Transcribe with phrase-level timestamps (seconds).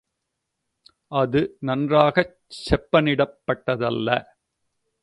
[1.11, 4.09] அது நன்றாகச் செப்பனிடப்பட்டதல்ல.